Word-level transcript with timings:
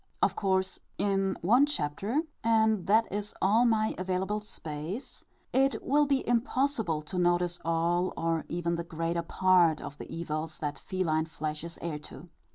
Of 0.19 0.35
course, 0.35 0.79
in 0.97 1.37
one 1.43 1.67
chapter 1.67 2.23
and 2.43 2.87
that 2.87 3.05
is 3.11 3.35
all 3.39 3.65
my 3.65 3.93
available 3.99 4.39
space 4.39 5.23
it 5.53 5.75
will 5.83 6.07
be 6.07 6.27
impossible 6.27 7.03
to 7.03 7.19
notice 7.19 7.59
all, 7.63 8.11
or 8.17 8.43
even 8.49 8.77
the 8.77 8.83
greater 8.83 9.21
part, 9.21 9.79
of 9.79 9.99
the 9.99 10.11
evils 10.11 10.57
that 10.57 10.79
feline 10.79 11.25
flesh 11.25 11.63
is 11.63 11.77
heir 11.83 11.99
to. 11.99 12.29